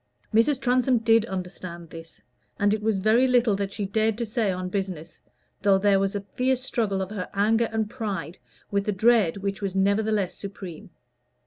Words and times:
Mrs. 0.33 0.59
Transome 0.59 0.97
did 0.97 1.27
understand 1.27 1.91
this; 1.91 2.23
and 2.59 2.73
it 2.73 2.81
was 2.81 2.97
very 2.97 3.27
little 3.27 3.55
that 3.57 3.71
she 3.71 3.85
dared 3.85 4.17
to 4.17 4.25
say 4.25 4.51
on 4.51 4.67
business, 4.67 5.21
though 5.61 5.77
there 5.77 5.99
was 5.99 6.15
a 6.15 6.21
fierce 6.33 6.63
struggle 6.63 7.03
of 7.03 7.11
her 7.11 7.29
anger 7.35 7.69
and 7.71 7.87
pride 7.87 8.39
with 8.71 8.87
a 8.87 8.91
dread 8.93 9.37
which 9.37 9.61
was 9.61 9.75
nevertheless 9.75 10.33
supreme. 10.33 10.89